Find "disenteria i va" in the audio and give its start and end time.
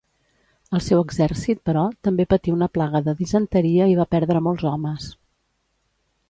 3.21-4.09